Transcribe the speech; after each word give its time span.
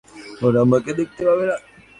ওরা 0.41 0.59
আমাকে 0.65 0.91
দেখতে 0.99 1.21
পাবে 1.27 1.45
না। 1.49 1.55